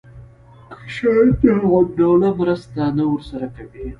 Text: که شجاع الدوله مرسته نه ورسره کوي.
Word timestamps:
که 0.69 0.87
شجاع 0.95 1.69
الدوله 1.79 2.29
مرسته 2.39 2.83
نه 2.97 3.03
ورسره 3.11 3.47
کوي. 3.55 3.85